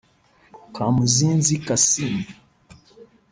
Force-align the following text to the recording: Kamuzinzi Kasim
Kamuzinzi 0.75 1.55
Kasim 1.65 2.13